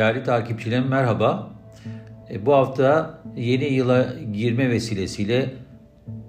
[0.00, 1.50] Değerli takipçilerim merhaba.
[2.30, 5.50] E, bu hafta yeni yıla girme vesilesiyle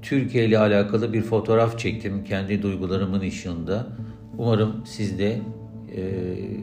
[0.01, 3.87] Türkiye ile alakalı bir fotoğraf çektim kendi duygularımın ışığında.
[4.37, 5.39] Umarım siz de
[5.95, 6.01] e,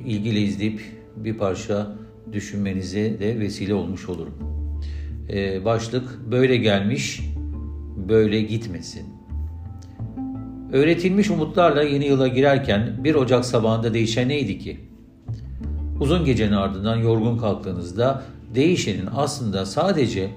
[0.07, 0.80] ilgiyle izleyip
[1.16, 1.96] bir parça
[2.32, 4.34] düşünmenize de vesile olmuş olurum.
[5.32, 7.20] E, başlık böyle gelmiş,
[8.09, 9.06] böyle gitmesin.
[10.72, 14.88] Öğretilmiş umutlarla yeni yıla girerken 1 Ocak sabahında değişen neydi ki?
[16.01, 18.23] Uzun gecenin ardından yorgun kalktığınızda
[18.55, 20.30] değişenin aslında sadece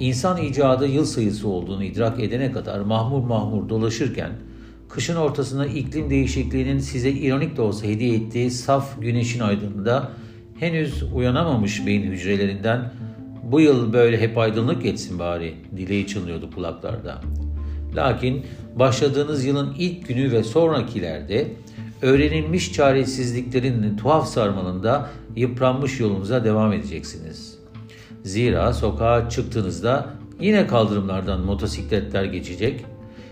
[0.00, 4.30] insan icadı yıl sayısı olduğunu idrak edene kadar mahmur mahmur dolaşırken
[4.88, 10.10] kışın ortasında iklim değişikliğinin size ironik de olsa hediye ettiği saf güneşin aydınlığında
[10.60, 12.92] henüz uyanamamış beyin hücrelerinden
[13.42, 17.20] bu yıl böyle hep aydınlık geçsin bari dileği çınlıyordu kulaklarda.
[17.96, 18.46] Lakin
[18.76, 21.48] başladığınız yılın ilk günü ve sonrakilerde
[22.04, 27.58] öğrenilmiş çaresizliklerin tuhaf sarmalında yıpranmış yolunuza devam edeceksiniz.
[28.22, 30.10] Zira sokağa çıktığınızda
[30.40, 32.84] yine kaldırımlardan motosikletler geçecek,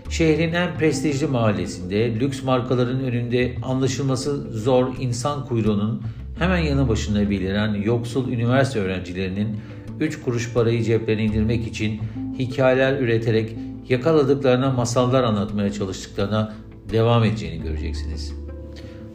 [0.09, 6.01] şehrin en prestijli mahallesinde lüks markaların önünde anlaşılması zor insan kuyruğunun
[6.39, 9.57] hemen yanı başında beliren yoksul üniversite öğrencilerinin
[9.99, 12.01] 3 kuruş parayı ceplerine indirmek için
[12.39, 13.55] hikayeler üreterek
[13.89, 16.53] yakaladıklarına masallar anlatmaya çalıştıklarına
[16.91, 18.42] devam edeceğini göreceksiniz.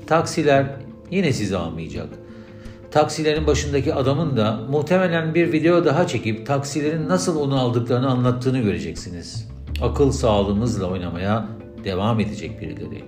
[0.09, 0.67] Taksiler
[1.11, 2.09] yine sizi almayacak.
[2.91, 9.49] Taksilerin başındaki adamın da muhtemelen bir video daha çekip taksilerin nasıl onu aldıklarını anlattığını göreceksiniz.
[9.83, 11.49] Akıl sağlığımızla oynamaya
[11.85, 13.05] devam edecek birileri.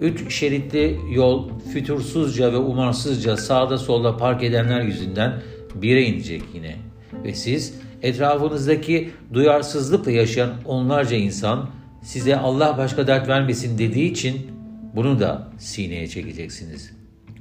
[0.00, 5.32] Üç şeritli yol fütursuzca ve umarsızca sağda solda park edenler yüzünden
[5.74, 6.76] bire inecek yine.
[7.24, 11.68] Ve siz etrafınızdaki duyarsızlıkla yaşayan onlarca insan
[12.02, 14.57] size Allah başka dert vermesin dediği için
[14.98, 16.92] bunu da sineye çekeceksiniz.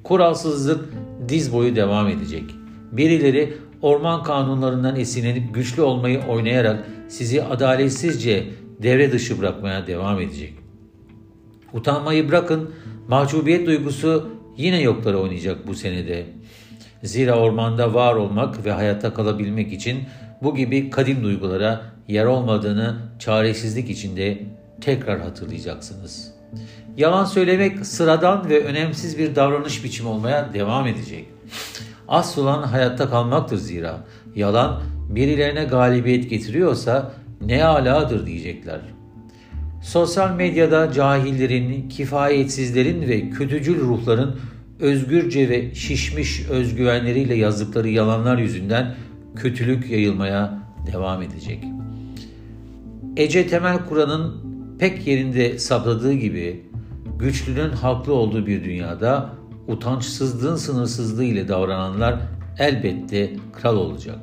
[0.04, 0.86] Kuralsızlık
[1.30, 2.44] diz boyu devam edecek.
[2.92, 8.48] Birileri orman kanunlarından esinlenip güçlü olmayı oynayarak sizi adaletsizce
[8.84, 10.54] devre dışı bırakmaya devam edecek.
[11.74, 12.72] Utanmayı bırakın,
[13.08, 16.26] mahcubiyet duygusu yine yoklara oynayacak bu senede.
[17.04, 20.04] Zira ormanda var olmak ve hayatta kalabilmek için
[20.44, 24.44] bu gibi kadim duygulara yer olmadığını çaresizlik içinde
[24.82, 26.37] tekrar hatırlayacaksınız.
[26.98, 31.26] Yalan söylemek sıradan ve önemsiz bir davranış biçimi olmaya devam edecek.
[32.08, 34.04] Asıl olan hayatta kalmaktır zira.
[34.36, 38.80] Yalan birilerine galibiyet getiriyorsa ne aladır diyecekler.
[39.84, 44.40] Sosyal medyada cahillerin, kifayetsizlerin ve kötücül ruhların
[44.80, 48.96] özgürce ve şişmiş özgüvenleriyle yazdıkları yalanlar yüzünden
[49.36, 50.60] kötülük yayılmaya
[50.92, 51.64] devam edecek.
[53.18, 54.48] Ece Temel Kur'an'ın
[54.80, 56.66] pek yerinde sapladığı gibi
[57.20, 59.34] güçlünün haklı olduğu bir dünyada
[59.68, 62.20] utançsızlığın sınırsızlığı ile davrananlar
[62.60, 64.20] elbette kral olacak.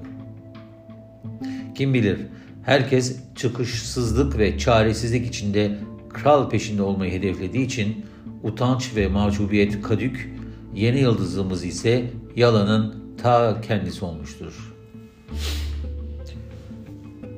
[1.75, 2.19] Kim bilir
[2.63, 5.79] herkes çıkışsızlık ve çaresizlik içinde
[6.09, 8.07] kral peşinde olmayı hedeflediği için
[8.43, 10.35] utanç ve mahcubiyet kadük,
[10.75, 14.75] yeni yıldızımız ise yalanın ta kendisi olmuştur.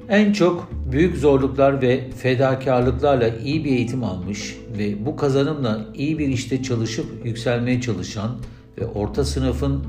[0.08, 6.28] En çok büyük zorluklar ve fedakarlıklarla iyi bir eğitim almış ve bu kazanımla iyi bir
[6.28, 8.30] işte çalışıp yükselmeye çalışan
[8.78, 9.84] ve orta sınıfın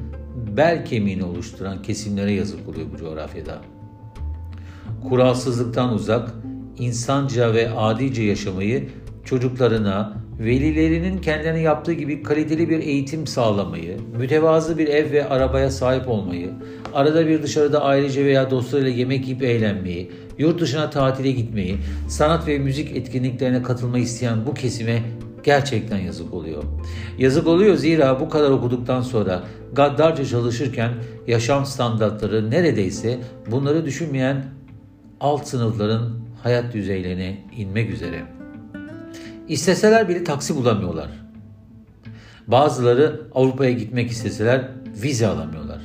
[0.57, 3.61] bel kemiğini oluşturan kesimlere yazık oluyor bu coğrafyada.
[5.09, 6.33] Kuralsızlıktan uzak,
[6.77, 8.89] insanca ve adice yaşamayı
[9.25, 16.09] çocuklarına, velilerinin kendilerine yaptığı gibi kaliteli bir eğitim sağlamayı, mütevazı bir ev ve arabaya sahip
[16.09, 16.49] olmayı,
[16.93, 21.77] arada bir dışarıda ailece veya dostlarıyla yemek yiyip eğlenmeyi, yurt dışına tatile gitmeyi,
[22.07, 25.01] sanat ve müzik etkinliklerine katılmayı isteyen bu kesime
[25.43, 26.63] gerçekten yazık oluyor.
[27.17, 29.43] Yazık oluyor zira bu kadar okuduktan sonra
[29.73, 30.91] gaddarca çalışırken
[31.27, 33.19] yaşam standartları neredeyse
[33.51, 34.45] bunları düşünmeyen
[35.19, 38.36] alt sınıfların hayat düzeylerine inmek üzere.
[39.47, 41.09] İsteseler bile taksi bulamıyorlar.
[42.47, 44.67] Bazıları Avrupa'ya gitmek isteseler
[45.03, 45.81] vize alamıyorlar.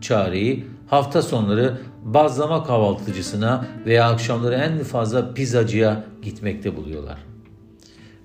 [0.00, 7.18] Çareyi hafta sonları bazlama kahvaltıcısına veya akşamları en fazla pizzacıya gitmekte buluyorlar.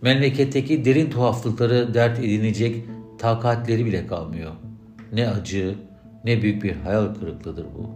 [0.02, 2.86] Memleketteki derin tuhaflıkları dert edinecek
[3.18, 4.52] takatleri bile kalmıyor.
[5.14, 5.76] Ne acı,
[6.26, 7.90] ne büyük bir hayal kırıklığıdır bu.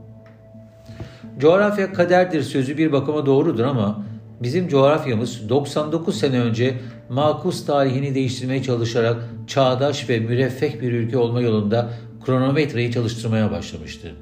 [1.40, 4.04] Coğrafya kaderdir sözü bir bakıma doğrudur ama
[4.44, 6.78] bizim coğrafyamız 99 sene önce
[7.10, 11.90] makus tarihini değiştirmeye çalışarak çağdaş ve müreffeh bir ülke olma yolunda
[12.26, 14.16] kronometreyi çalıştırmaya başlamıştı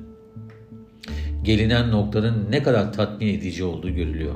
[1.44, 4.34] gelinen noktanın ne kadar tatmin edici olduğu görülüyor.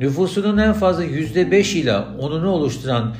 [0.00, 3.14] Nüfusunun en fazla %5 ile onunu oluşturan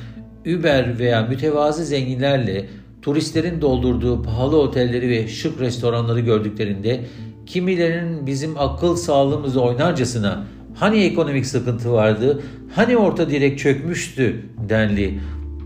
[0.45, 2.65] über veya mütevazı zenginlerle
[3.01, 7.05] turistlerin doldurduğu pahalı otelleri ve şık restoranları gördüklerinde
[7.45, 10.43] kimilerinin bizim akıl sağlığımızı oynarcasına
[10.79, 12.43] hani ekonomik sıkıntı vardı,
[12.75, 15.19] hani orta direk çökmüştü denli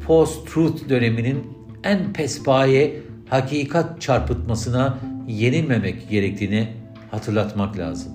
[0.08, 1.44] post-truth döneminin
[1.84, 4.98] en pespaye hakikat çarpıtmasına
[5.28, 6.68] yenilmemek gerektiğini
[7.12, 8.12] hatırlatmak lazım.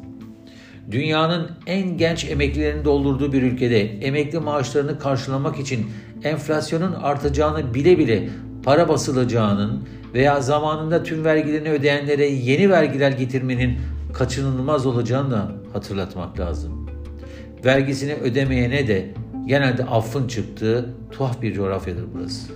[0.90, 5.86] Dünyanın en genç emeklilerini doldurduğu bir ülkede emekli maaşlarını karşılamak için
[6.24, 8.28] enflasyonun artacağını bile bile
[8.64, 13.78] para basılacağının veya zamanında tüm vergilerini ödeyenlere yeni vergiler getirmenin
[14.12, 16.85] kaçınılmaz olacağını da hatırlatmak lazım.
[17.66, 19.10] Vergisini ödemeyene de
[19.46, 22.52] genelde affın çıktığı tuhaf bir coğrafyadır burası.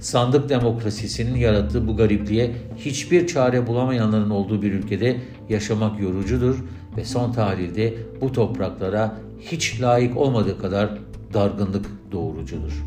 [0.00, 5.16] Sandık demokrasisinin yarattığı bu garipliğe hiçbir çare bulamayanların olduğu bir ülkede
[5.48, 6.64] yaşamak yorucudur
[6.96, 10.90] ve son tahlilde bu topraklara hiç layık olmadığı kadar
[11.34, 12.84] dargınlık doğurucudur.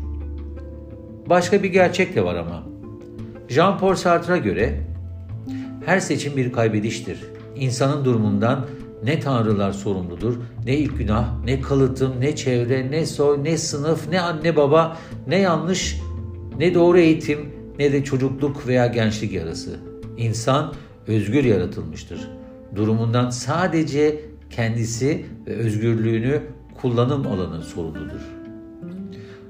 [1.26, 2.62] Başka bir gerçek de var ama.
[3.48, 4.80] Jean-Paul Sartre'a göre
[5.86, 7.18] her seçim bir kaybediştir.
[7.56, 8.66] İnsanın durumundan
[9.04, 10.36] ne tanrılar sorumludur,
[10.66, 14.96] ne ilk günah, ne kalıtım, ne çevre, ne soy, ne sınıf, ne anne baba,
[15.26, 16.00] ne yanlış,
[16.58, 19.80] ne doğru eğitim, ne de çocukluk veya gençlik yarası.
[20.16, 20.74] İnsan
[21.06, 22.28] özgür yaratılmıştır.
[22.76, 24.20] Durumundan sadece
[24.50, 26.42] kendisi ve özgürlüğünü
[26.80, 28.20] kullanım alanı sorumludur.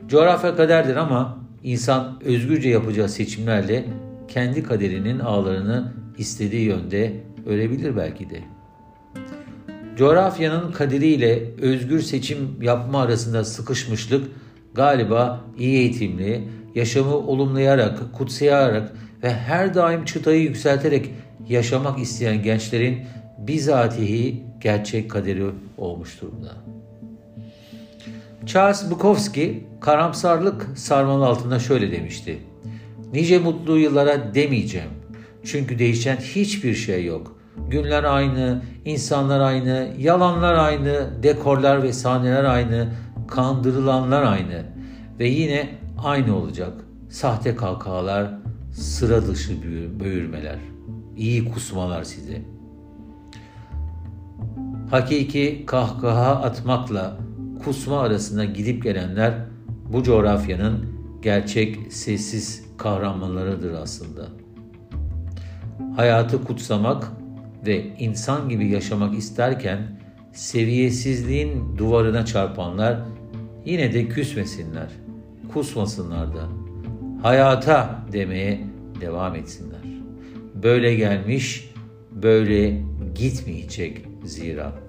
[0.09, 3.85] Coğrafya kaderdir ama insan özgürce yapacağı seçimlerle
[4.29, 7.13] kendi kaderinin ağlarını istediği yönde
[7.47, 8.41] ölebilir belki de.
[9.97, 14.25] Coğrafyanın kaderiyle özgür seçim yapma arasında sıkışmışlık
[14.75, 18.93] galiba iyi eğitimli, yaşamı olumlayarak, kutsayarak
[19.23, 21.11] ve her daim çıtayı yükselterek
[21.49, 22.99] yaşamak isteyen gençlerin
[23.39, 25.45] bizatihi gerçek kaderi
[25.79, 26.53] olmuş durumda.
[28.47, 32.39] Charles Bukowski karamsarlık sarmalı altında şöyle demişti.
[33.13, 34.91] Nice mutlu yıllara demeyeceğim.
[35.45, 37.37] Çünkü değişen hiçbir şey yok.
[37.71, 42.89] Günler aynı, insanlar aynı, yalanlar aynı, dekorlar ve sahneler aynı,
[43.29, 44.63] kandırılanlar aynı.
[45.19, 45.69] Ve yine
[46.05, 46.73] aynı olacak.
[47.09, 48.31] Sahte kalkalar,
[48.73, 49.53] sıra dışı
[50.01, 50.59] böğürmeler,
[51.17, 52.43] iyi kusmalar size.
[54.91, 57.17] Hakiki kahkaha atmakla
[57.65, 59.35] kusma arasında gidip gelenler
[59.93, 60.87] bu coğrafyanın
[61.23, 64.27] gerçek sessiz kahramanlarıdır aslında.
[65.97, 67.13] Hayatı kutsamak
[67.67, 70.01] ve insan gibi yaşamak isterken
[70.33, 73.01] seviyesizliğin duvarına çarpanlar
[73.65, 74.89] yine de küsmesinler,
[75.53, 76.49] kusmasınlar da.
[77.23, 78.61] Hayata demeye
[79.01, 79.81] devam etsinler.
[80.55, 81.71] Böyle gelmiş,
[82.13, 82.83] böyle
[83.15, 84.84] gitmeyecek zira.